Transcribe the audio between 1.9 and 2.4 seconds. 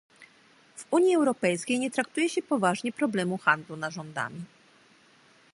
traktuje